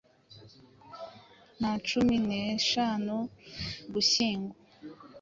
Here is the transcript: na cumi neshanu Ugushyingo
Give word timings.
na 1.61 1.71
cumi 1.87 2.15
neshanu 2.29 3.15
Ugushyingo 3.87 4.55